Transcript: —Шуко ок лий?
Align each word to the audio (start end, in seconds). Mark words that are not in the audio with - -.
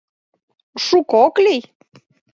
—Шуко 0.85 1.15
ок 1.27 1.35
лий? 1.45 1.61